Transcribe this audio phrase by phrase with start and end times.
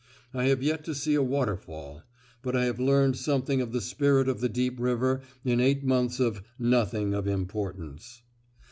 [0.33, 2.01] I have yet to see a waterfall;
[2.41, 6.19] but I have learned something of the spirit of the deep river in eight months
[6.19, 8.23] of "nothing of importance."